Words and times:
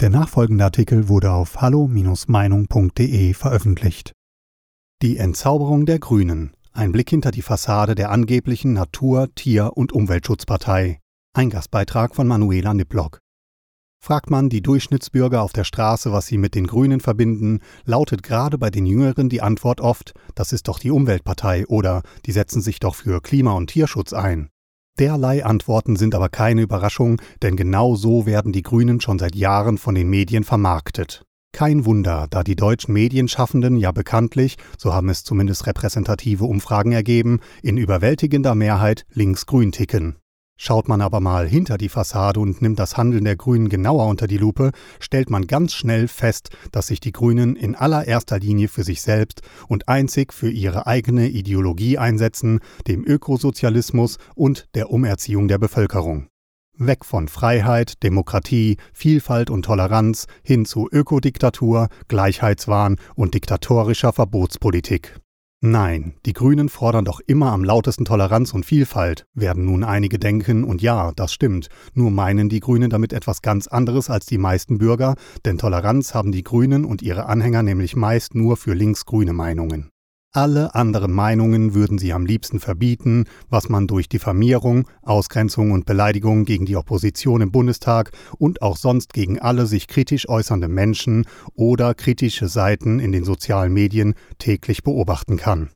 Der 0.00 0.10
nachfolgende 0.10 0.64
Artikel 0.64 1.08
wurde 1.08 1.30
auf 1.30 1.60
hallo-meinung.de 1.60 3.32
veröffentlicht. 3.32 4.12
Die 5.02 5.18
Entzauberung 5.18 5.86
der 5.86 6.00
Grünen. 6.00 6.52
Ein 6.72 6.90
Blick 6.90 7.10
hinter 7.10 7.30
die 7.30 7.42
Fassade 7.42 7.94
der 7.94 8.10
angeblichen 8.10 8.72
Natur-, 8.72 9.32
Tier- 9.36 9.76
und 9.76 9.92
Umweltschutzpartei. 9.92 10.98
Ein 11.32 11.48
Gastbeitrag 11.48 12.16
von 12.16 12.26
Manuela 12.26 12.74
Niplock. 12.74 13.20
Fragt 14.04 14.30
man 14.30 14.48
die 14.48 14.62
Durchschnittsbürger 14.62 15.40
auf 15.40 15.52
der 15.52 15.64
Straße, 15.64 16.10
was 16.10 16.26
sie 16.26 16.38
mit 16.38 16.56
den 16.56 16.66
Grünen 16.66 16.98
verbinden, 16.98 17.60
lautet 17.84 18.24
gerade 18.24 18.58
bei 18.58 18.70
den 18.70 18.86
Jüngeren 18.86 19.28
die 19.28 19.42
Antwort 19.42 19.80
oft, 19.80 20.12
das 20.34 20.52
ist 20.52 20.66
doch 20.66 20.80
die 20.80 20.90
Umweltpartei 20.90 21.66
oder 21.68 22.02
die 22.26 22.32
setzen 22.32 22.60
sich 22.60 22.80
doch 22.80 22.96
für 22.96 23.22
Klima- 23.22 23.52
und 23.52 23.68
Tierschutz 23.68 24.12
ein. 24.12 24.50
Derlei 25.00 25.44
Antworten 25.44 25.96
sind 25.96 26.14
aber 26.14 26.28
keine 26.28 26.62
Überraschung, 26.62 27.20
denn 27.42 27.56
genau 27.56 27.96
so 27.96 28.26
werden 28.26 28.52
die 28.52 28.62
Grünen 28.62 29.00
schon 29.00 29.18
seit 29.18 29.34
Jahren 29.34 29.76
von 29.76 29.96
den 29.96 30.08
Medien 30.08 30.44
vermarktet. 30.44 31.24
Kein 31.52 31.84
Wunder, 31.84 32.28
da 32.30 32.44
die 32.44 32.54
deutschen 32.54 32.94
Medienschaffenden 32.94 33.76
ja 33.76 33.90
bekanntlich, 33.90 34.56
so 34.78 34.92
haben 34.92 35.08
es 35.08 35.24
zumindest 35.24 35.66
repräsentative 35.66 36.44
Umfragen 36.44 36.92
ergeben, 36.92 37.40
in 37.62 37.76
überwältigender 37.76 38.54
Mehrheit 38.54 39.04
links-grün 39.12 39.72
ticken. 39.72 40.16
Schaut 40.56 40.88
man 40.88 41.00
aber 41.00 41.20
mal 41.20 41.48
hinter 41.48 41.78
die 41.78 41.88
Fassade 41.88 42.38
und 42.38 42.62
nimmt 42.62 42.78
das 42.78 42.96
Handeln 42.96 43.24
der 43.24 43.36
Grünen 43.36 43.68
genauer 43.68 44.06
unter 44.06 44.26
die 44.26 44.38
Lupe, 44.38 44.70
stellt 45.00 45.28
man 45.28 45.46
ganz 45.46 45.74
schnell 45.74 46.06
fest, 46.06 46.50
dass 46.70 46.86
sich 46.86 47.00
die 47.00 47.12
Grünen 47.12 47.56
in 47.56 47.74
allererster 47.74 48.38
Linie 48.38 48.68
für 48.68 48.84
sich 48.84 49.02
selbst 49.02 49.42
und 49.66 49.88
einzig 49.88 50.32
für 50.32 50.50
ihre 50.50 50.86
eigene 50.86 51.28
Ideologie 51.28 51.98
einsetzen, 51.98 52.60
dem 52.86 53.04
Ökosozialismus 53.04 54.18
und 54.36 54.66
der 54.74 54.90
Umerziehung 54.90 55.48
der 55.48 55.58
Bevölkerung. 55.58 56.28
Weg 56.76 57.04
von 57.04 57.28
Freiheit, 57.28 58.02
Demokratie, 58.02 58.78
Vielfalt 58.92 59.48
und 59.50 59.64
Toleranz 59.64 60.26
hin 60.42 60.64
zu 60.64 60.88
Ökodiktatur, 60.90 61.88
Gleichheitswahn 62.08 62.96
und 63.14 63.34
diktatorischer 63.34 64.12
Verbotspolitik. 64.12 65.20
Nein, 65.66 66.12
die 66.26 66.34
Grünen 66.34 66.68
fordern 66.68 67.06
doch 67.06 67.20
immer 67.26 67.50
am 67.52 67.64
lautesten 67.64 68.04
Toleranz 68.04 68.52
und 68.52 68.66
Vielfalt, 68.66 69.24
werden 69.32 69.64
nun 69.64 69.82
einige 69.82 70.18
denken, 70.18 70.62
und 70.62 70.82
ja, 70.82 71.12
das 71.16 71.32
stimmt, 71.32 71.70
nur 71.94 72.10
meinen 72.10 72.50
die 72.50 72.60
Grünen 72.60 72.90
damit 72.90 73.14
etwas 73.14 73.40
ganz 73.40 73.66
anderes 73.66 74.10
als 74.10 74.26
die 74.26 74.36
meisten 74.36 74.76
Bürger, 74.76 75.14
denn 75.46 75.56
Toleranz 75.56 76.12
haben 76.12 76.32
die 76.32 76.44
Grünen 76.44 76.84
und 76.84 77.00
ihre 77.00 77.24
Anhänger 77.24 77.62
nämlich 77.62 77.96
meist 77.96 78.34
nur 78.34 78.58
für 78.58 78.74
linksgrüne 78.74 79.32
Meinungen. 79.32 79.93
Alle 80.36 80.74
anderen 80.74 81.12
Meinungen 81.12 81.74
würden 81.74 81.96
sie 81.96 82.12
am 82.12 82.26
liebsten 82.26 82.58
verbieten, 82.58 83.26
was 83.50 83.68
man 83.68 83.86
durch 83.86 84.08
Diffamierung, 84.08 84.88
Ausgrenzung 85.02 85.70
und 85.70 85.86
Beleidigung 85.86 86.44
gegen 86.44 86.66
die 86.66 86.74
Opposition 86.74 87.40
im 87.40 87.52
Bundestag 87.52 88.10
und 88.36 88.60
auch 88.60 88.76
sonst 88.76 89.12
gegen 89.12 89.38
alle 89.38 89.66
sich 89.66 89.86
kritisch 89.86 90.28
äußernde 90.28 90.66
Menschen 90.66 91.24
oder 91.54 91.94
kritische 91.94 92.48
Seiten 92.48 92.98
in 92.98 93.12
den 93.12 93.22
sozialen 93.22 93.72
Medien 93.72 94.14
täglich 94.38 94.82
beobachten 94.82 95.36
kann. 95.36 95.70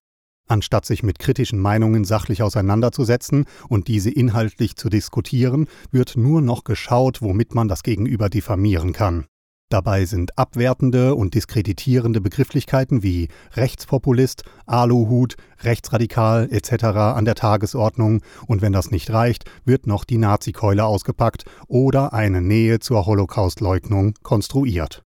Anstatt 0.48 0.86
sich 0.86 1.04
mit 1.04 1.20
kritischen 1.20 1.60
Meinungen 1.60 2.04
sachlich 2.04 2.42
auseinanderzusetzen 2.42 3.44
und 3.68 3.86
diese 3.86 4.10
inhaltlich 4.10 4.74
zu 4.74 4.88
diskutieren, 4.88 5.68
wird 5.92 6.16
nur 6.16 6.40
noch 6.40 6.64
geschaut, 6.64 7.22
womit 7.22 7.54
man 7.54 7.68
das 7.68 7.84
Gegenüber 7.84 8.28
diffamieren 8.28 8.92
kann. 8.92 9.26
Dabei 9.70 10.06
sind 10.06 10.38
abwertende 10.38 11.14
und 11.14 11.34
diskreditierende 11.34 12.22
Begrifflichkeiten 12.22 13.02
wie 13.02 13.28
Rechtspopulist, 13.52 14.44
Aluhut, 14.64 15.36
Rechtsradikal 15.60 16.48
etc. 16.50 16.84
an 16.84 17.26
der 17.26 17.34
Tagesordnung 17.34 18.22
und 18.46 18.62
wenn 18.62 18.72
das 18.72 18.90
nicht 18.90 19.10
reicht, 19.10 19.44
wird 19.66 19.86
noch 19.86 20.04
die 20.04 20.16
Nazikeule 20.16 20.86
ausgepackt 20.86 21.44
oder 21.66 22.14
eine 22.14 22.40
Nähe 22.40 22.78
zur 22.78 23.04
Holocaustleugnung 23.04 24.14
konstruiert. 24.22 25.02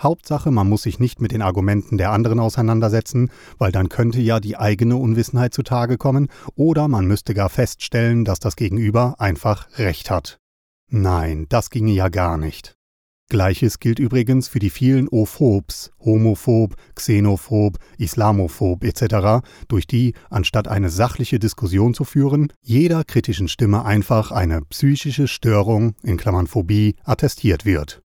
Hauptsache, 0.00 0.50
man 0.50 0.68
muss 0.68 0.82
sich 0.82 0.98
nicht 0.98 1.20
mit 1.20 1.30
den 1.30 1.42
Argumenten 1.42 1.96
der 1.96 2.10
anderen 2.10 2.40
auseinandersetzen, 2.40 3.30
weil 3.58 3.70
dann 3.70 3.88
könnte 3.88 4.20
ja 4.20 4.40
die 4.40 4.56
eigene 4.56 4.96
Unwissenheit 4.96 5.54
zutage 5.54 5.98
kommen, 5.98 6.28
oder 6.56 6.88
man 6.88 7.06
müsste 7.06 7.34
gar 7.34 7.50
feststellen, 7.50 8.24
dass 8.24 8.40
das 8.40 8.56
Gegenüber 8.56 9.16
einfach 9.18 9.68
Recht 9.78 10.10
hat. 10.10 10.38
Nein, 10.88 11.46
das 11.48 11.70
ginge 11.70 11.92
ja 11.92 12.08
gar 12.08 12.38
nicht. 12.38 12.79
Gleiches 13.30 13.78
gilt 13.78 13.98
übrigens 13.98 14.48
für 14.48 14.58
die 14.58 14.68
vielen 14.68 15.08
Ophobs, 15.08 15.92
homophob, 16.00 16.74
xenophob, 16.96 17.78
islamophob 17.96 18.84
etc., 18.84 19.46
durch 19.68 19.86
die, 19.86 20.14
anstatt 20.28 20.68
eine 20.68 20.90
sachliche 20.90 21.38
Diskussion 21.38 21.94
zu 21.94 22.04
führen, 22.04 22.52
jeder 22.60 23.04
kritischen 23.04 23.48
Stimme 23.48 23.84
einfach 23.84 24.32
eine 24.32 24.60
psychische 24.62 25.28
Störung 25.28 25.94
in 26.02 26.18
Klammern 26.18 26.48
Phobie 26.48 26.96
attestiert 27.04 27.64
wird. 27.64 28.02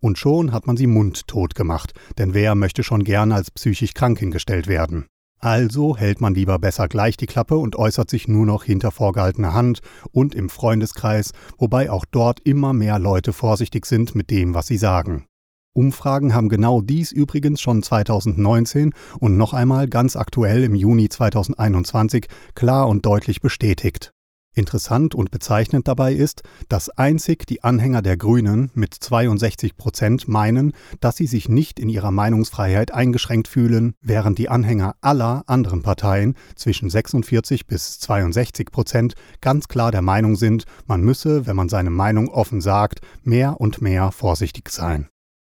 Und 0.00 0.16
schon 0.16 0.52
hat 0.52 0.68
man 0.68 0.76
sie 0.76 0.86
mundtot 0.86 1.56
gemacht, 1.56 1.92
denn 2.16 2.32
wer 2.32 2.54
möchte 2.54 2.84
schon 2.84 3.02
gern 3.02 3.32
als 3.32 3.50
psychisch 3.50 3.94
krank 3.94 4.20
hingestellt 4.20 4.68
werden? 4.68 5.06
Also 5.40 5.96
hält 5.96 6.20
man 6.20 6.34
lieber 6.34 6.58
besser 6.58 6.88
gleich 6.88 7.16
die 7.16 7.26
Klappe 7.26 7.56
und 7.56 7.76
äußert 7.76 8.10
sich 8.10 8.26
nur 8.26 8.44
noch 8.44 8.64
hinter 8.64 8.90
vorgehaltener 8.90 9.54
Hand 9.54 9.80
und 10.10 10.34
im 10.34 10.48
Freundeskreis, 10.48 11.32
wobei 11.58 11.90
auch 11.90 12.04
dort 12.10 12.40
immer 12.40 12.72
mehr 12.72 12.98
Leute 12.98 13.32
vorsichtig 13.32 13.86
sind 13.86 14.14
mit 14.14 14.30
dem, 14.30 14.54
was 14.54 14.66
sie 14.66 14.78
sagen. 14.78 15.26
Umfragen 15.74 16.34
haben 16.34 16.48
genau 16.48 16.80
dies 16.80 17.12
übrigens 17.12 17.60
schon 17.60 17.84
2019 17.84 18.94
und 19.20 19.36
noch 19.36 19.54
einmal 19.54 19.86
ganz 19.86 20.16
aktuell 20.16 20.64
im 20.64 20.74
Juni 20.74 21.08
2021 21.08 22.26
klar 22.56 22.88
und 22.88 23.06
deutlich 23.06 23.40
bestätigt. 23.40 24.12
Interessant 24.58 25.14
und 25.14 25.30
bezeichnend 25.30 25.86
dabei 25.86 26.12
ist, 26.12 26.42
dass 26.68 26.90
einzig 26.90 27.46
die 27.46 27.62
Anhänger 27.62 28.02
der 28.02 28.16
Grünen 28.16 28.72
mit 28.74 28.92
62 28.92 29.76
Prozent 29.76 30.26
meinen, 30.26 30.72
dass 30.98 31.14
sie 31.14 31.28
sich 31.28 31.48
nicht 31.48 31.78
in 31.78 31.88
ihrer 31.88 32.10
Meinungsfreiheit 32.10 32.92
eingeschränkt 32.92 33.46
fühlen, 33.46 33.94
während 34.00 34.36
die 34.36 34.48
Anhänger 34.48 34.96
aller 35.00 35.44
anderen 35.46 35.82
Parteien 35.82 36.34
zwischen 36.56 36.90
46 36.90 37.68
bis 37.68 38.00
62 38.00 38.72
Prozent 38.72 39.14
ganz 39.40 39.68
klar 39.68 39.92
der 39.92 40.02
Meinung 40.02 40.34
sind, 40.34 40.64
man 40.88 41.02
müsse, 41.02 41.46
wenn 41.46 41.54
man 41.54 41.68
seine 41.68 41.90
Meinung 41.90 42.28
offen 42.28 42.60
sagt, 42.60 43.00
mehr 43.22 43.60
und 43.60 43.80
mehr 43.80 44.10
vorsichtig 44.10 44.70
sein. 44.70 45.06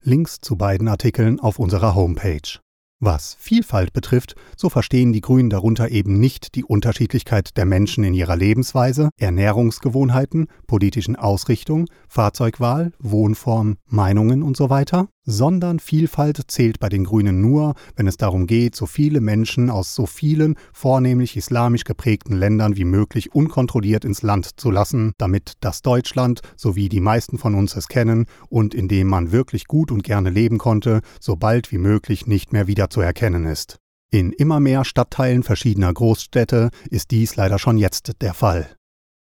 Links 0.04 0.40
zu 0.40 0.54
beiden 0.54 0.86
Artikeln 0.86 1.40
auf 1.40 1.58
unserer 1.58 1.96
Homepage. 1.96 2.60
Was 3.04 3.34
Vielfalt 3.40 3.92
betrifft, 3.92 4.36
so 4.56 4.68
verstehen 4.68 5.12
die 5.12 5.20
Grünen 5.20 5.50
darunter 5.50 5.90
eben 5.90 6.20
nicht 6.20 6.54
die 6.54 6.62
Unterschiedlichkeit 6.62 7.56
der 7.56 7.64
Menschen 7.64 8.04
in 8.04 8.14
ihrer 8.14 8.36
Lebensweise, 8.36 9.10
Ernährungsgewohnheiten, 9.18 10.46
politischen 10.68 11.16
Ausrichtung, 11.16 11.86
Fahrzeugwahl, 12.06 12.92
Wohnform, 13.00 13.78
Meinungen 13.88 14.44
usw., 14.44 14.84
sondern 15.24 15.78
Vielfalt 15.78 16.40
zählt 16.48 16.80
bei 16.80 16.88
den 16.88 17.04
Grünen 17.04 17.40
nur, 17.40 17.74
wenn 17.96 18.06
es 18.06 18.16
darum 18.16 18.46
geht, 18.46 18.74
so 18.74 18.86
viele 18.86 19.20
Menschen 19.20 19.70
aus 19.70 19.94
so 19.94 20.06
vielen, 20.06 20.56
vornehmlich 20.72 21.36
islamisch 21.36 21.84
geprägten 21.84 22.36
Ländern 22.36 22.76
wie 22.76 22.84
möglich 22.84 23.34
unkontrolliert 23.34 24.04
ins 24.04 24.22
Land 24.22 24.60
zu 24.60 24.70
lassen, 24.70 25.12
damit 25.18 25.54
das 25.60 25.82
Deutschland, 25.82 26.40
so 26.56 26.76
wie 26.76 26.88
die 26.88 27.00
meisten 27.00 27.38
von 27.38 27.54
uns 27.54 27.76
es 27.76 27.88
kennen 27.88 28.26
und 28.48 28.74
in 28.74 28.88
dem 28.88 29.08
man 29.08 29.32
wirklich 29.32 29.66
gut 29.66 29.90
und 29.90 30.02
gerne 30.02 30.30
leben 30.30 30.58
konnte, 30.58 31.00
so 31.20 31.36
bald 31.36 31.72
wie 31.72 31.78
möglich 31.78 32.26
nicht 32.26 32.52
mehr 32.52 32.66
wieder 32.66 32.90
zu 32.90 33.00
erkennen 33.00 33.44
ist. 33.46 33.78
In 34.10 34.32
immer 34.32 34.60
mehr 34.60 34.84
Stadtteilen 34.84 35.42
verschiedener 35.42 35.92
Großstädte 35.92 36.70
ist 36.90 37.12
dies 37.12 37.36
leider 37.36 37.58
schon 37.58 37.78
jetzt 37.78 38.12
der 38.20 38.34
Fall. 38.34 38.68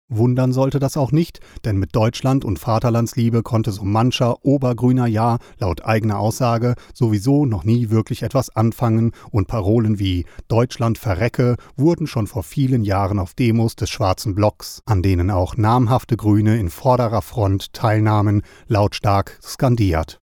Wundern 0.10 0.52
sollte 0.52 0.80
das 0.80 0.98
auch 0.98 1.12
nicht, 1.12 1.40
denn 1.66 1.78
mit 1.78 1.96
Deutschland 1.96 2.44
und 2.44 2.58
Vaterlandsliebe 2.58 3.44
konnte 3.44 3.72
so 3.72 3.84
mancher 3.84 4.44
obergrüner 4.44 5.06
Jahr 5.06 5.38
laut 5.60 5.86
eigener 5.86 6.18
Aussage 6.20 6.74
sowieso 6.94 7.46
noch 7.46 7.64
nie 7.64 7.92
wirklich 7.92 8.24
etwas 8.24 8.50
anfangen 8.56 9.12
und 9.30 9.48
Parolen 9.48 10.00
wie 10.00 10.26
Deutschland 10.48 10.98
verrecke 10.98 11.56
wurden 11.78 12.08
schon 12.08 12.26
vor 12.26 12.42
vielen 12.42 12.84
Jahren 12.84 13.20
auf 13.20 13.36
Demos 13.36 13.76
des 13.76 13.92
Schwarzen 13.92 14.34
Blocks, 14.34 14.82
an 14.86 15.04
denen 15.04 15.30
auch 15.30 15.58
namhafte 15.58 16.18
Grüne 16.18 16.58
in 16.58 16.70
vorderer 16.70 17.22
Front 17.22 17.74
teilnahmen, 17.74 18.42
lautstark 18.68 19.38
skandiert. 19.44 20.20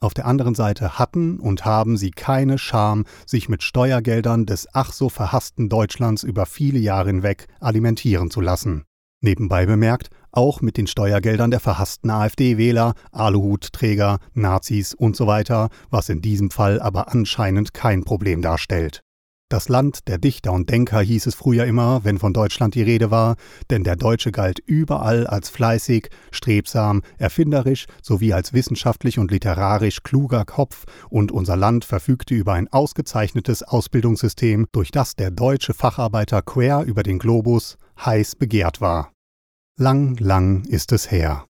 Auf 0.00 0.14
der 0.14 0.26
anderen 0.26 0.54
Seite 0.54 0.98
hatten 0.98 1.38
und 1.38 1.64
haben 1.64 1.96
sie 1.96 2.10
keine 2.10 2.58
Scham, 2.58 3.04
sich 3.24 3.48
mit 3.48 3.62
Steuergeldern 3.62 4.46
des 4.46 4.66
ach 4.72 4.92
so 4.92 5.08
verhassten 5.08 5.68
Deutschlands 5.68 6.22
über 6.22 6.44
viele 6.44 6.80
Jahre 6.80 7.08
hinweg 7.08 7.46
alimentieren 7.60 8.30
zu 8.30 8.40
lassen. 8.40 8.84
Nebenbei 9.22 9.66
bemerkt, 9.66 10.08
auch 10.32 10.60
mit 10.60 10.76
den 10.76 10.88
Steuergeldern 10.88 11.52
der 11.52 11.60
verhassten 11.60 12.10
AfD-Wähler, 12.10 12.94
Aluhutträger, 13.12 14.18
Nazis 14.34 14.94
und 14.94 15.14
so 15.14 15.28
weiter, 15.28 15.68
was 15.90 16.08
in 16.08 16.20
diesem 16.20 16.50
Fall 16.50 16.80
aber 16.80 17.12
anscheinend 17.12 17.72
kein 17.72 18.02
Problem 18.02 18.42
darstellt. 18.42 19.02
Das 19.48 19.68
Land 19.68 20.08
der 20.08 20.16
Dichter 20.16 20.50
und 20.50 20.70
Denker 20.70 21.02
hieß 21.02 21.26
es 21.26 21.34
früher 21.34 21.66
immer, 21.66 22.04
wenn 22.04 22.18
von 22.18 22.32
Deutschland 22.32 22.74
die 22.74 22.82
Rede 22.82 23.10
war, 23.10 23.36
denn 23.70 23.84
der 23.84 23.96
Deutsche 23.96 24.32
galt 24.32 24.60
überall 24.60 25.26
als 25.26 25.50
fleißig, 25.50 26.08
strebsam, 26.30 27.02
erfinderisch 27.18 27.84
sowie 28.00 28.32
als 28.32 28.54
wissenschaftlich 28.54 29.18
und 29.18 29.30
literarisch 29.30 30.02
kluger 30.02 30.46
Kopf, 30.46 30.86
und 31.10 31.30
unser 31.30 31.56
Land 31.56 31.84
verfügte 31.84 32.34
über 32.34 32.54
ein 32.54 32.66
ausgezeichnetes 32.72 33.62
Ausbildungssystem, 33.62 34.68
durch 34.72 34.90
das 34.90 35.16
der 35.16 35.30
deutsche 35.30 35.74
Facharbeiter 35.74 36.40
quer 36.40 36.84
über 36.84 37.02
den 37.02 37.18
Globus 37.18 37.76
heiß 38.04 38.36
begehrt 38.36 38.80
war. 38.80 39.12
Lang, 39.78 40.16
lang 40.18 40.64
ist 40.64 40.92
es 40.92 41.10
her. 41.10 41.46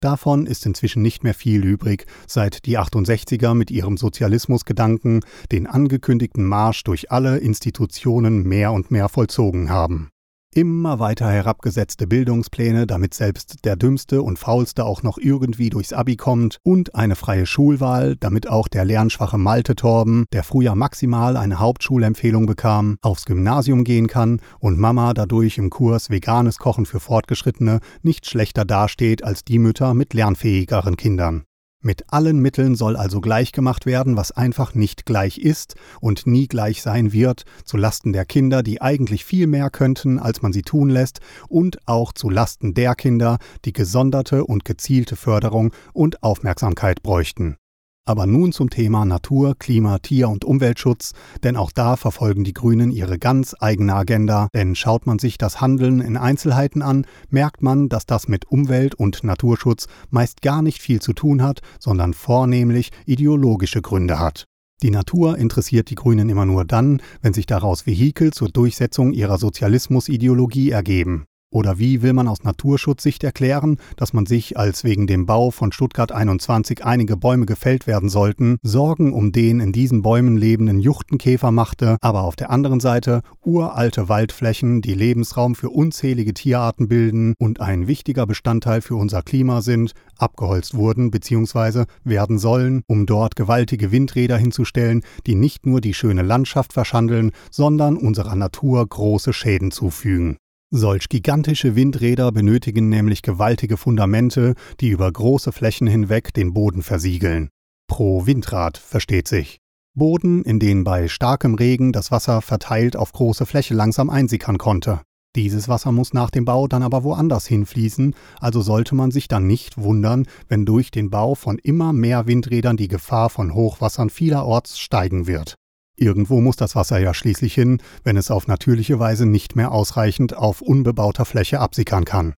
Davon 0.00 0.46
ist 0.46 0.66
inzwischen 0.66 1.00
nicht 1.00 1.24
mehr 1.24 1.32
viel 1.32 1.64
übrig, 1.64 2.06
seit 2.26 2.66
die 2.66 2.78
68er 2.78 3.54
mit 3.54 3.70
ihrem 3.70 3.96
Sozialismusgedanken 3.96 5.20
den 5.50 5.66
angekündigten 5.66 6.44
Marsch 6.44 6.84
durch 6.84 7.10
alle 7.10 7.38
Institutionen 7.38 8.42
mehr 8.42 8.72
und 8.72 8.90
mehr 8.90 9.08
vollzogen 9.08 9.70
haben. 9.70 10.10
Immer 10.56 11.00
weiter 11.00 11.28
herabgesetzte 11.28 12.06
Bildungspläne, 12.06 12.86
damit 12.86 13.12
selbst 13.12 13.64
der 13.64 13.74
Dümmste 13.74 14.22
und 14.22 14.38
Faulste 14.38 14.84
auch 14.84 15.02
noch 15.02 15.18
irgendwie 15.18 15.68
durchs 15.68 15.92
Abi 15.92 16.14
kommt 16.14 16.58
und 16.62 16.94
eine 16.94 17.16
freie 17.16 17.44
Schulwahl, 17.44 18.14
damit 18.14 18.48
auch 18.48 18.68
der 18.68 18.84
lernschwache 18.84 19.36
Malte 19.36 19.74
Torben, 19.74 20.26
der 20.32 20.44
früher 20.44 20.76
maximal 20.76 21.36
eine 21.36 21.58
Hauptschulempfehlung 21.58 22.46
bekam, 22.46 22.98
aufs 23.02 23.24
Gymnasium 23.24 23.82
gehen 23.82 24.06
kann 24.06 24.40
und 24.60 24.78
Mama 24.78 25.12
dadurch 25.12 25.58
im 25.58 25.70
Kurs 25.70 26.08
veganes 26.08 26.58
Kochen 26.58 26.86
für 26.86 27.00
Fortgeschrittene 27.00 27.80
nicht 28.04 28.24
schlechter 28.24 28.64
dasteht 28.64 29.24
als 29.24 29.42
die 29.42 29.58
Mütter 29.58 29.92
mit 29.92 30.14
lernfähigeren 30.14 30.96
Kindern. 30.96 31.46
Mit 31.86 32.14
allen 32.14 32.38
Mitteln 32.38 32.76
soll 32.76 32.96
also 32.96 33.20
gleichgemacht 33.20 33.84
werden, 33.84 34.16
was 34.16 34.32
einfach 34.32 34.72
nicht 34.74 35.04
gleich 35.04 35.36
ist 35.36 35.74
und 36.00 36.26
nie 36.26 36.48
gleich 36.48 36.80
sein 36.80 37.12
wird, 37.12 37.44
zu 37.66 37.76
Lasten 37.76 38.14
der 38.14 38.24
Kinder, 38.24 38.62
die 38.62 38.80
eigentlich 38.80 39.26
viel 39.26 39.46
mehr 39.46 39.68
könnten, 39.68 40.18
als 40.18 40.40
man 40.40 40.54
sie 40.54 40.62
tun 40.62 40.88
lässt, 40.88 41.20
und 41.46 41.86
auch 41.86 42.14
zu 42.14 42.30
Lasten 42.30 42.72
der 42.72 42.94
Kinder, 42.94 43.36
die 43.66 43.74
gesonderte 43.74 44.46
und 44.46 44.64
gezielte 44.64 45.14
Förderung 45.14 45.74
und 45.92 46.22
Aufmerksamkeit 46.22 47.02
bräuchten. 47.02 47.58
Aber 48.06 48.26
nun 48.26 48.52
zum 48.52 48.68
Thema 48.68 49.06
Natur, 49.06 49.54
Klima, 49.58 49.98
Tier- 49.98 50.28
und 50.28 50.44
Umweltschutz, 50.44 51.12
denn 51.42 51.56
auch 51.56 51.72
da 51.72 51.96
verfolgen 51.96 52.44
die 52.44 52.52
Grünen 52.52 52.90
ihre 52.90 53.18
ganz 53.18 53.56
eigene 53.58 53.94
Agenda, 53.94 54.48
denn 54.54 54.74
schaut 54.74 55.06
man 55.06 55.18
sich 55.18 55.38
das 55.38 55.62
Handeln 55.62 56.02
in 56.02 56.18
Einzelheiten 56.18 56.82
an, 56.82 57.06
merkt 57.30 57.62
man, 57.62 57.88
dass 57.88 58.04
das 58.04 58.28
mit 58.28 58.44
Umwelt- 58.50 58.94
und 58.94 59.24
Naturschutz 59.24 59.86
meist 60.10 60.42
gar 60.42 60.60
nicht 60.60 60.82
viel 60.82 61.00
zu 61.00 61.14
tun 61.14 61.42
hat, 61.42 61.60
sondern 61.80 62.12
vornehmlich 62.12 62.90
ideologische 63.06 63.80
Gründe 63.80 64.18
hat. 64.18 64.44
Die 64.82 64.90
Natur 64.90 65.38
interessiert 65.38 65.88
die 65.88 65.94
Grünen 65.94 66.28
immer 66.28 66.44
nur 66.44 66.66
dann, 66.66 67.00
wenn 67.22 67.32
sich 67.32 67.46
daraus 67.46 67.86
Vehikel 67.86 68.34
zur 68.34 68.50
Durchsetzung 68.50 69.14
ihrer 69.14 69.38
Sozialismusideologie 69.38 70.70
ergeben. 70.72 71.24
Oder 71.54 71.78
wie 71.78 72.02
will 72.02 72.14
man 72.14 72.26
aus 72.26 72.42
Naturschutzsicht 72.42 73.22
erklären, 73.22 73.78
dass 73.96 74.12
man 74.12 74.26
sich, 74.26 74.58
als 74.58 74.82
wegen 74.82 75.06
dem 75.06 75.24
Bau 75.24 75.52
von 75.52 75.70
Stuttgart 75.70 76.10
21 76.10 76.84
einige 76.84 77.16
Bäume 77.16 77.46
gefällt 77.46 77.86
werden 77.86 78.08
sollten, 78.08 78.58
Sorgen 78.64 79.12
um 79.12 79.30
den 79.30 79.60
in 79.60 79.70
diesen 79.70 80.02
Bäumen 80.02 80.36
lebenden 80.36 80.80
Juchtenkäfer 80.80 81.52
machte, 81.52 81.96
aber 82.00 82.22
auf 82.22 82.34
der 82.34 82.50
anderen 82.50 82.80
Seite 82.80 83.22
uralte 83.44 84.08
Waldflächen, 84.08 84.82
die 84.82 84.94
Lebensraum 84.94 85.54
für 85.54 85.70
unzählige 85.70 86.34
Tierarten 86.34 86.88
bilden 86.88 87.34
und 87.38 87.60
ein 87.60 87.86
wichtiger 87.86 88.26
Bestandteil 88.26 88.80
für 88.80 88.96
unser 88.96 89.22
Klima 89.22 89.62
sind, 89.62 89.92
abgeholzt 90.18 90.74
wurden 90.74 91.12
bzw. 91.12 91.84
werden 92.02 92.38
sollen, 92.38 92.82
um 92.88 93.06
dort 93.06 93.36
gewaltige 93.36 93.92
Windräder 93.92 94.38
hinzustellen, 94.38 95.02
die 95.28 95.36
nicht 95.36 95.66
nur 95.66 95.80
die 95.80 95.94
schöne 95.94 96.22
Landschaft 96.22 96.72
verschandeln, 96.72 97.30
sondern 97.52 97.96
unserer 97.96 98.34
Natur 98.34 98.84
große 98.84 99.32
Schäden 99.32 99.70
zufügen. 99.70 100.36
Solch 100.76 101.08
gigantische 101.08 101.76
Windräder 101.76 102.32
benötigen 102.32 102.88
nämlich 102.88 103.22
gewaltige 103.22 103.76
Fundamente, 103.76 104.54
die 104.80 104.88
über 104.88 105.10
große 105.12 105.52
Flächen 105.52 105.86
hinweg 105.86 106.34
den 106.34 106.52
Boden 106.52 106.82
versiegeln. 106.82 107.48
Pro 107.86 108.26
Windrad, 108.26 108.76
versteht 108.76 109.28
sich. 109.28 109.60
Boden, 109.96 110.42
in 110.42 110.58
den 110.58 110.82
bei 110.82 111.06
starkem 111.06 111.54
Regen 111.54 111.92
das 111.92 112.10
Wasser 112.10 112.42
verteilt 112.42 112.96
auf 112.96 113.12
große 113.12 113.46
Fläche 113.46 113.72
langsam 113.72 114.10
einsickern 114.10 114.58
konnte. 114.58 115.02
Dieses 115.36 115.68
Wasser 115.68 115.92
muss 115.92 116.12
nach 116.12 116.30
dem 116.30 116.44
Bau 116.44 116.66
dann 116.66 116.82
aber 116.82 117.04
woanders 117.04 117.46
hinfließen, 117.46 118.16
also 118.40 118.60
sollte 118.60 118.96
man 118.96 119.12
sich 119.12 119.28
dann 119.28 119.46
nicht 119.46 119.78
wundern, 119.78 120.26
wenn 120.48 120.66
durch 120.66 120.90
den 120.90 121.08
Bau 121.08 121.36
von 121.36 121.56
immer 121.58 121.92
mehr 121.92 122.26
Windrädern 122.26 122.76
die 122.76 122.88
Gefahr 122.88 123.30
von 123.30 123.54
Hochwassern 123.54 124.10
vielerorts 124.10 124.80
steigen 124.80 125.28
wird. 125.28 125.54
Irgendwo 125.96 126.40
muss 126.40 126.56
das 126.56 126.74
Wasser 126.74 126.98
ja 126.98 127.14
schließlich 127.14 127.54
hin, 127.54 127.80
wenn 128.02 128.16
es 128.16 128.30
auf 128.30 128.48
natürliche 128.48 128.98
Weise 128.98 129.26
nicht 129.26 129.54
mehr 129.54 129.72
ausreichend 129.72 130.36
auf 130.36 130.60
unbebauter 130.60 131.24
Fläche 131.24 131.60
absickern 131.60 132.04
kann. 132.04 132.34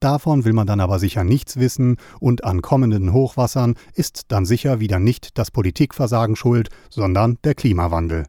Davon 0.00 0.44
will 0.44 0.54
man 0.54 0.66
dann 0.66 0.80
aber 0.80 0.98
sicher 0.98 1.24
nichts 1.24 1.58
wissen, 1.58 1.96
und 2.20 2.44
an 2.44 2.62
kommenden 2.62 3.12
Hochwassern 3.12 3.74
ist 3.94 4.24
dann 4.28 4.46
sicher 4.46 4.80
wieder 4.80 4.98
nicht 4.98 5.36
das 5.36 5.50
Politikversagen 5.50 6.36
schuld, 6.36 6.70
sondern 6.88 7.38
der 7.44 7.54
Klimawandel. 7.54 8.24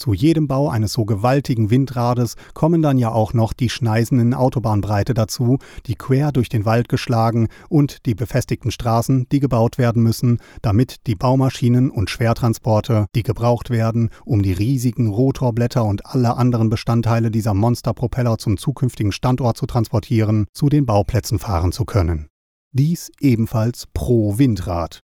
Zu 0.00 0.14
jedem 0.14 0.48
Bau 0.48 0.70
eines 0.70 0.94
so 0.94 1.04
gewaltigen 1.04 1.68
Windrades 1.68 2.36
kommen 2.54 2.80
dann 2.80 2.96
ja 2.96 3.12
auch 3.12 3.34
noch 3.34 3.52
die 3.52 3.68
Schneisen 3.68 4.18
in 4.18 4.32
Autobahnbreite 4.32 5.12
dazu, 5.12 5.58
die 5.84 5.94
quer 5.94 6.32
durch 6.32 6.48
den 6.48 6.64
Wald 6.64 6.88
geschlagen 6.88 7.48
und 7.68 8.06
die 8.06 8.14
befestigten 8.14 8.70
Straßen, 8.70 9.26
die 9.30 9.40
gebaut 9.40 9.76
werden 9.76 10.02
müssen, 10.02 10.38
damit 10.62 11.06
die 11.06 11.16
Baumaschinen 11.16 11.90
und 11.90 12.08
Schwertransporte, 12.08 13.08
die 13.14 13.22
gebraucht 13.22 13.68
werden, 13.68 14.08
um 14.24 14.42
die 14.42 14.54
riesigen 14.54 15.08
Rotorblätter 15.08 15.84
und 15.84 16.06
alle 16.06 16.34
anderen 16.34 16.70
Bestandteile 16.70 17.30
dieser 17.30 17.52
Monsterpropeller 17.52 18.38
zum 18.38 18.56
zukünftigen 18.56 19.12
Standort 19.12 19.58
zu 19.58 19.66
transportieren, 19.66 20.46
zu 20.54 20.70
den 20.70 20.86
Bauplätzen 20.86 21.38
fahren 21.38 21.72
zu 21.72 21.84
können. 21.84 22.28
Dies 22.72 23.12
ebenfalls 23.20 23.86
pro 23.92 24.38
Windrad. 24.38 25.00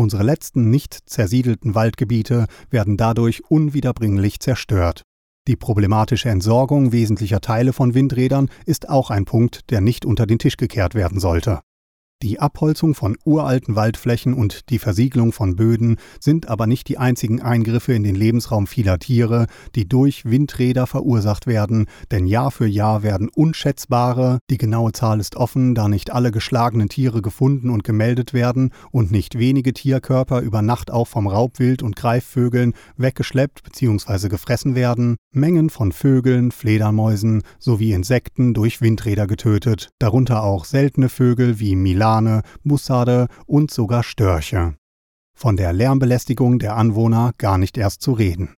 Unsere 0.00 0.22
letzten 0.22 0.70
nicht 0.70 0.98
zersiedelten 1.04 1.74
Waldgebiete 1.74 2.46
werden 2.70 2.96
dadurch 2.96 3.42
unwiederbringlich 3.50 4.40
zerstört. 4.40 5.02
Die 5.46 5.56
problematische 5.56 6.30
Entsorgung 6.30 6.90
wesentlicher 6.90 7.42
Teile 7.42 7.74
von 7.74 7.92
Windrädern 7.92 8.48
ist 8.64 8.88
auch 8.88 9.10
ein 9.10 9.26
Punkt, 9.26 9.68
der 9.68 9.82
nicht 9.82 10.06
unter 10.06 10.24
den 10.26 10.38
Tisch 10.38 10.56
gekehrt 10.56 10.94
werden 10.94 11.20
sollte. 11.20 11.60
Die 12.22 12.38
Abholzung 12.38 12.94
von 12.94 13.16
uralten 13.24 13.76
Waldflächen 13.76 14.34
und 14.34 14.68
die 14.68 14.78
Versiegelung 14.78 15.32
von 15.32 15.56
Böden 15.56 15.96
sind 16.20 16.50
aber 16.50 16.66
nicht 16.66 16.86
die 16.88 16.98
einzigen 16.98 17.40
Eingriffe 17.40 17.94
in 17.94 18.02
den 18.02 18.14
Lebensraum 18.14 18.66
vieler 18.66 18.98
Tiere, 18.98 19.46
die 19.74 19.88
durch 19.88 20.26
Windräder 20.26 20.86
verursacht 20.86 21.46
werden, 21.46 21.86
denn 22.10 22.26
Jahr 22.26 22.50
für 22.50 22.66
Jahr 22.66 23.02
werden 23.02 23.30
unschätzbare, 23.34 24.40
die 24.50 24.58
genaue 24.58 24.92
Zahl 24.92 25.18
ist 25.18 25.36
offen, 25.36 25.74
da 25.74 25.88
nicht 25.88 26.12
alle 26.12 26.30
geschlagenen 26.30 26.90
Tiere 26.90 27.22
gefunden 27.22 27.70
und 27.70 27.84
gemeldet 27.84 28.34
werden 28.34 28.74
und 28.90 29.10
nicht 29.10 29.38
wenige 29.38 29.72
Tierkörper 29.72 30.42
über 30.42 30.60
Nacht 30.60 30.90
auch 30.90 31.08
vom 31.08 31.26
Raubwild 31.26 31.82
und 31.82 31.96
Greifvögeln 31.96 32.74
weggeschleppt 32.98 33.62
bzw. 33.62 34.28
gefressen 34.28 34.74
werden, 34.74 35.16
Mengen 35.32 35.70
von 35.70 35.90
Vögeln, 35.90 36.50
Fledermäusen 36.50 37.44
sowie 37.58 37.92
Insekten 37.92 38.52
durch 38.52 38.82
Windräder 38.82 39.26
getötet, 39.26 39.88
darunter 39.98 40.42
auch 40.42 40.66
seltene 40.66 41.08
Vögel 41.08 41.60
wie 41.60 41.76
Milan 41.76 42.09
Warane, 42.10 42.42
Bussarde 42.64 43.28
und 43.46 43.70
sogar 43.70 44.02
Störche. 44.02 44.74
Von 45.32 45.56
der 45.56 45.72
Lärmbelästigung 45.72 46.58
der 46.58 46.76
Anwohner 46.76 47.32
gar 47.38 47.56
nicht 47.56 47.78
erst 47.78 48.02
zu 48.02 48.12
reden. 48.12 48.54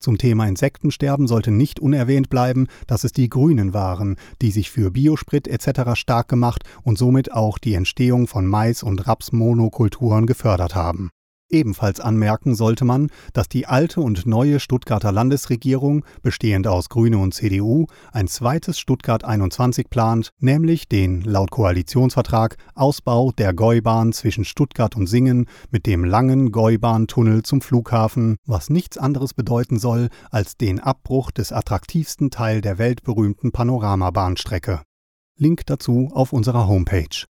Zum 0.00 0.18
Thema 0.18 0.48
Insektensterben 0.48 1.28
sollte 1.28 1.52
nicht 1.52 1.78
unerwähnt 1.78 2.28
bleiben, 2.28 2.66
dass 2.88 3.04
es 3.04 3.12
die 3.12 3.28
Grünen 3.28 3.72
waren, 3.72 4.16
die 4.40 4.50
sich 4.50 4.72
für 4.72 4.90
Biosprit 4.90 5.46
etc. 5.46 5.94
stark 5.94 6.26
gemacht 6.26 6.64
und 6.82 6.98
somit 6.98 7.32
auch 7.32 7.58
die 7.58 7.74
Entstehung 7.74 8.26
von 8.26 8.46
Mais- 8.46 8.82
und 8.82 9.06
Rapsmonokulturen 9.06 10.26
gefördert 10.26 10.74
haben. 10.74 11.10
Ebenfalls 11.52 12.00
anmerken 12.00 12.54
sollte 12.54 12.86
man, 12.86 13.10
dass 13.34 13.46
die 13.46 13.66
alte 13.66 14.00
und 14.00 14.24
neue 14.24 14.58
Stuttgarter 14.58 15.12
Landesregierung, 15.12 16.02
bestehend 16.22 16.66
aus 16.66 16.88
Grüne 16.88 17.18
und 17.18 17.34
CDU, 17.34 17.86
ein 18.10 18.26
zweites 18.26 18.78
Stuttgart 18.78 19.22
21 19.22 19.90
plant, 19.90 20.30
nämlich 20.38 20.88
den 20.88 21.20
laut 21.20 21.50
Koalitionsvertrag 21.50 22.56
Ausbau 22.74 23.32
der 23.32 23.52
Gäubahn 23.52 24.14
zwischen 24.14 24.46
Stuttgart 24.46 24.96
und 24.96 25.06
Singen 25.06 25.46
mit 25.70 25.84
dem 25.84 26.04
langen 26.04 26.52
Gäubahntunnel 26.52 27.42
zum 27.42 27.60
Flughafen, 27.60 28.36
was 28.46 28.70
nichts 28.70 28.96
anderes 28.96 29.34
bedeuten 29.34 29.78
soll 29.78 30.08
als 30.30 30.56
den 30.56 30.80
Abbruch 30.80 31.30
des 31.30 31.52
attraktivsten 31.52 32.30
Teil 32.30 32.62
der 32.62 32.78
weltberühmten 32.78 33.52
Panoramabahnstrecke. 33.52 34.80
Link 35.36 35.66
dazu 35.66 36.08
auf 36.14 36.32
unserer 36.32 36.66
Homepage. 36.66 37.26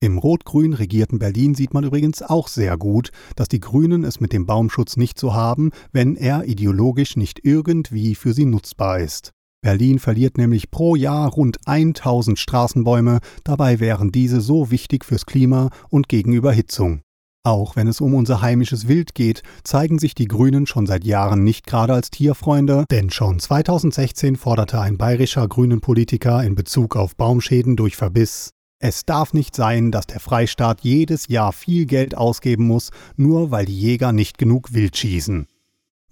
Im 0.00 0.18
rot-grün 0.18 0.74
regierten 0.74 1.18
Berlin 1.18 1.54
sieht 1.54 1.72
man 1.72 1.82
übrigens 1.82 2.20
auch 2.20 2.48
sehr 2.48 2.76
gut, 2.76 3.12
dass 3.34 3.48
die 3.48 3.60
Grünen 3.60 4.04
es 4.04 4.20
mit 4.20 4.34
dem 4.34 4.44
Baumschutz 4.44 4.98
nicht 4.98 5.18
so 5.18 5.32
haben, 5.32 5.70
wenn 5.90 6.16
er 6.16 6.44
ideologisch 6.44 7.16
nicht 7.16 7.40
irgendwie 7.44 8.14
für 8.14 8.34
sie 8.34 8.44
nutzbar 8.44 9.00
ist. 9.00 9.32
Berlin 9.62 9.98
verliert 9.98 10.36
nämlich 10.36 10.70
pro 10.70 10.96
Jahr 10.96 11.30
rund 11.30 11.56
1000 11.64 12.38
Straßenbäume, 12.38 13.20
dabei 13.42 13.80
wären 13.80 14.12
diese 14.12 14.42
so 14.42 14.70
wichtig 14.70 15.02
fürs 15.02 15.24
Klima 15.24 15.70
und 15.88 16.10
gegen 16.10 16.34
Überhitzung. 16.34 17.00
Auch 17.42 17.74
wenn 17.74 17.88
es 17.88 18.02
um 18.02 18.12
unser 18.12 18.42
heimisches 18.42 18.88
Wild 18.88 19.14
geht, 19.14 19.42
zeigen 19.64 19.98
sich 19.98 20.14
die 20.14 20.28
Grünen 20.28 20.66
schon 20.66 20.84
seit 20.84 21.04
Jahren 21.04 21.42
nicht 21.42 21.66
gerade 21.66 21.94
als 21.94 22.10
Tierfreunde, 22.10 22.84
denn 22.90 23.08
schon 23.08 23.38
2016 23.38 24.36
forderte 24.36 24.78
ein 24.78 24.98
bayerischer 24.98 25.48
Grünen-Politiker 25.48 26.44
in 26.44 26.54
Bezug 26.54 26.96
auf 26.96 27.16
Baumschäden 27.16 27.76
durch 27.76 27.96
Verbiss 27.96 28.52
es 28.78 29.04
darf 29.04 29.32
nicht 29.32 29.56
sein, 29.56 29.90
dass 29.90 30.06
der 30.06 30.20
Freistaat 30.20 30.82
jedes 30.82 31.28
Jahr 31.28 31.52
viel 31.52 31.86
Geld 31.86 32.16
ausgeben 32.16 32.66
muss, 32.66 32.90
nur 33.16 33.50
weil 33.50 33.66
die 33.66 33.78
Jäger 33.78 34.12
nicht 34.12 34.38
genug 34.38 34.74
Wild 34.74 34.96
schießen. 34.96 35.46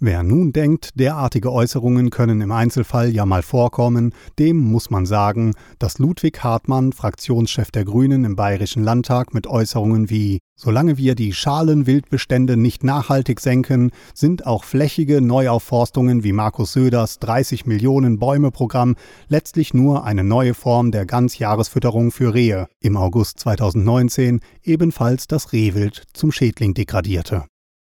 Wer 0.07 0.23
nun 0.23 0.53
denkt, 0.53 0.91
derartige 1.01 1.51
Äußerungen 1.51 2.11
können 2.11 2.43
im 2.43 2.53
Einzelfall 2.53 3.09
ja 3.15 3.25
mal 3.25 3.41
vorkommen, 3.41 4.13
dem 4.39 4.59
muss 4.59 4.91
man 4.91 5.07
sagen, 5.07 5.55
dass 5.79 5.99
Ludwig 5.99 6.45
Hartmann, 6.45 6.93
Fraktionschef 6.93 7.71
der 7.71 7.87
Grünen 7.87 8.27
im 8.27 8.37
Bayerischen 8.37 8.85
Landtag, 8.85 9.33
mit 9.33 9.47
Äußerungen 9.47 10.11
wie 10.11 10.41
Solange 10.57 10.99
wir 10.99 11.15
die 11.15 11.33
Schalenwildbestände 11.33 12.59
nicht 12.59 12.85
nachhaltig 12.85 13.41
senken, 13.41 13.93
sind 14.13 14.47
auch 14.47 14.65
flächige 14.65 15.23
Neuaufforstungen 15.23 16.23
wie 16.23 16.33
Markus 16.33 16.75
Söders 16.75 17.19
30 17.21 17.65
Millionen 17.65 18.19
Bäume 18.19 18.51
Programm 18.51 18.97
letztlich 19.29 19.73
nur 19.73 20.05
eine 20.05 20.23
neue 20.23 20.53
Form 20.53 20.91
der 20.91 21.07
Ganzjahresfütterung 21.07 22.11
für 22.11 22.35
Rehe. 22.35 22.69
Im 22.79 22.99
August 22.99 23.41
2019 23.41 24.41
ebenfalls 24.65 25.29
das 25.29 25.55
Rehwild 25.55 26.03
zum 26.13 26.31
Schädling 26.31 26.75
degradierte. 26.75 27.45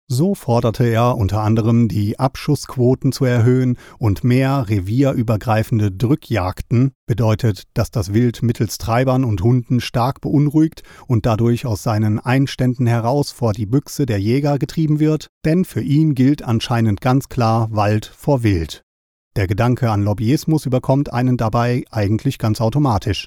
So 0.08 0.36
forderte 0.36 0.84
er 0.84 1.16
unter 1.16 1.40
anderem 1.40 1.88
die 1.88 2.20
Abschussquoten 2.20 3.10
zu 3.10 3.24
erhöhen 3.24 3.76
und 3.98 4.22
mehr 4.22 4.68
revierübergreifende 4.68 5.90
Drückjagden, 5.90 6.92
bedeutet, 7.06 7.64
dass 7.74 7.90
das 7.90 8.14
Wild 8.14 8.40
mittels 8.44 8.78
Treibern 8.78 9.24
und 9.24 9.42
Hunden 9.42 9.80
stark 9.80 10.20
beunruhigt 10.20 10.84
und 11.08 11.26
dadurch 11.26 11.66
aus 11.66 11.82
seinen 11.82 12.20
Einständen 12.20 12.86
heraus 12.86 13.32
vor 13.32 13.52
die 13.52 13.66
Büchse 13.66 14.06
der 14.06 14.20
Jäger 14.20 14.60
getrieben 14.60 15.00
wird, 15.00 15.26
denn 15.44 15.64
für 15.64 15.82
ihn 15.82 16.14
gilt 16.14 16.42
anscheinend 16.42 17.00
ganz 17.00 17.28
klar 17.28 17.68
Wald 17.72 18.06
vor 18.06 18.44
Wild. 18.44 18.84
Der 19.34 19.48
Gedanke 19.48 19.90
an 19.90 20.02
Lobbyismus 20.02 20.66
überkommt 20.66 21.12
einen 21.12 21.36
dabei 21.36 21.84
eigentlich 21.90 22.38
ganz 22.38 22.60
automatisch. 22.60 23.26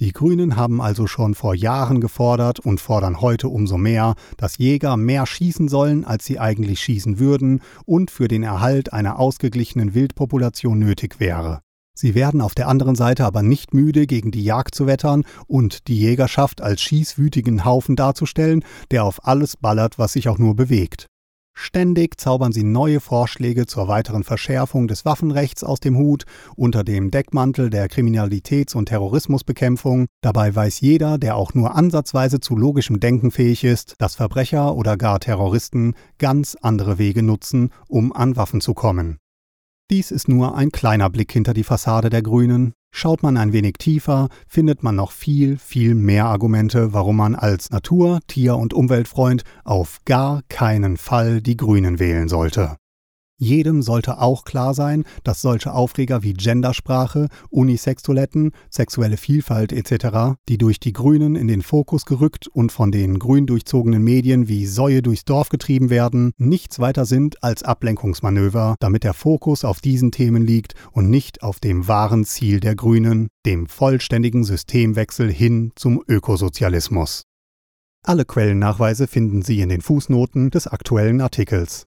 Die 0.00 0.12
Grünen 0.12 0.56
haben 0.56 0.80
also 0.80 1.06
schon 1.06 1.36
vor 1.36 1.54
Jahren 1.54 2.00
gefordert 2.00 2.58
und 2.58 2.80
fordern 2.80 3.20
heute 3.20 3.48
umso 3.48 3.78
mehr, 3.78 4.16
dass 4.36 4.58
Jäger 4.58 4.96
mehr 4.96 5.24
schießen 5.24 5.68
sollen, 5.68 6.04
als 6.04 6.24
sie 6.24 6.40
eigentlich 6.40 6.80
schießen 6.80 7.20
würden 7.20 7.62
und 7.86 8.10
für 8.10 8.26
den 8.26 8.42
Erhalt 8.42 8.92
einer 8.92 9.20
ausgeglichenen 9.20 9.94
Wildpopulation 9.94 10.80
nötig 10.80 11.20
wäre. 11.20 11.60
Sie 11.96 12.16
werden 12.16 12.40
auf 12.40 12.56
der 12.56 12.66
anderen 12.66 12.96
Seite 12.96 13.24
aber 13.24 13.42
nicht 13.42 13.72
müde, 13.72 14.08
gegen 14.08 14.32
die 14.32 14.42
Jagd 14.42 14.74
zu 14.74 14.88
wettern 14.88 15.24
und 15.46 15.86
die 15.86 16.00
Jägerschaft 16.00 16.60
als 16.60 16.82
schießwütigen 16.82 17.64
Haufen 17.64 17.94
darzustellen, 17.94 18.64
der 18.90 19.04
auf 19.04 19.24
alles 19.28 19.56
ballert, 19.56 19.96
was 19.96 20.14
sich 20.14 20.28
auch 20.28 20.38
nur 20.38 20.56
bewegt. 20.56 21.06
Ständig 21.56 22.20
zaubern 22.20 22.52
sie 22.52 22.64
neue 22.64 22.98
Vorschläge 22.98 23.66
zur 23.66 23.86
weiteren 23.86 24.24
Verschärfung 24.24 24.88
des 24.88 25.04
Waffenrechts 25.04 25.62
aus 25.62 25.78
dem 25.78 25.96
Hut 25.96 26.24
unter 26.56 26.82
dem 26.82 27.12
Deckmantel 27.12 27.70
der 27.70 27.88
Kriminalitäts- 27.88 28.74
und 28.74 28.86
Terrorismusbekämpfung. 28.86 30.06
Dabei 30.20 30.54
weiß 30.54 30.80
jeder, 30.80 31.16
der 31.16 31.36
auch 31.36 31.54
nur 31.54 31.76
ansatzweise 31.76 32.40
zu 32.40 32.56
logischem 32.56 32.98
Denken 32.98 33.30
fähig 33.30 33.62
ist, 33.62 33.94
dass 33.98 34.16
Verbrecher 34.16 34.74
oder 34.74 34.96
gar 34.96 35.20
Terroristen 35.20 35.94
ganz 36.18 36.56
andere 36.60 36.98
Wege 36.98 37.22
nutzen, 37.22 37.70
um 37.88 38.12
an 38.12 38.36
Waffen 38.36 38.60
zu 38.60 38.74
kommen. 38.74 39.18
Dies 39.90 40.10
ist 40.10 40.28
nur 40.28 40.56
ein 40.56 40.70
kleiner 40.70 41.08
Blick 41.10 41.30
hinter 41.30 41.54
die 41.54 41.62
Fassade 41.62 42.10
der 42.10 42.22
Grünen. 42.22 42.72
Schaut 42.96 43.24
man 43.24 43.36
ein 43.36 43.52
wenig 43.52 43.74
tiefer, 43.78 44.28
findet 44.46 44.84
man 44.84 44.94
noch 44.94 45.10
viel, 45.10 45.58
viel 45.58 45.96
mehr 45.96 46.26
Argumente, 46.26 46.92
warum 46.92 47.16
man 47.16 47.34
als 47.34 47.70
Natur-, 47.70 48.20
Tier- 48.28 48.56
und 48.56 48.72
Umweltfreund 48.72 49.42
auf 49.64 49.98
gar 50.04 50.42
keinen 50.48 50.96
Fall 50.96 51.42
die 51.42 51.56
Grünen 51.56 51.98
wählen 51.98 52.28
sollte. 52.28 52.76
Jedem 53.36 53.82
sollte 53.82 54.20
auch 54.20 54.44
klar 54.44 54.74
sein, 54.74 55.04
dass 55.24 55.42
solche 55.42 55.72
Aufreger 55.72 56.22
wie 56.22 56.34
Gendersprache, 56.34 57.28
Unisex-Toiletten, 57.50 58.52
sexuelle 58.70 59.16
Vielfalt 59.16 59.72
etc., 59.72 60.36
die 60.48 60.56
durch 60.56 60.78
die 60.78 60.92
Grünen 60.92 61.34
in 61.34 61.48
den 61.48 61.62
Fokus 61.62 62.06
gerückt 62.06 62.46
und 62.46 62.70
von 62.70 62.92
den 62.92 63.18
grün 63.18 63.46
durchzogenen 63.46 64.04
Medien 64.04 64.46
wie 64.46 64.66
Säue 64.66 65.02
durchs 65.02 65.24
Dorf 65.24 65.48
getrieben 65.48 65.90
werden, 65.90 66.30
nichts 66.38 66.78
weiter 66.78 67.06
sind 67.06 67.42
als 67.42 67.64
Ablenkungsmanöver, 67.64 68.76
damit 68.78 69.02
der 69.02 69.14
Fokus 69.14 69.64
auf 69.64 69.80
diesen 69.80 70.12
Themen 70.12 70.46
liegt 70.46 70.74
und 70.92 71.10
nicht 71.10 71.42
auf 71.42 71.58
dem 71.58 71.88
wahren 71.88 72.24
Ziel 72.24 72.60
der 72.60 72.76
Grünen, 72.76 73.28
dem 73.46 73.66
vollständigen 73.66 74.44
Systemwechsel 74.44 75.30
hin 75.30 75.72
zum 75.74 76.00
Ökosozialismus. 76.06 77.24
Alle 78.06 78.26
Quellennachweise 78.26 79.08
finden 79.08 79.42
Sie 79.42 79.60
in 79.60 79.70
den 79.70 79.80
Fußnoten 79.80 80.50
des 80.50 80.66
aktuellen 80.66 81.20
Artikels. 81.20 81.86